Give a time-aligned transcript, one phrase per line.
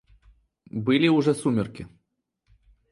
[0.71, 1.87] Были уже сумерки.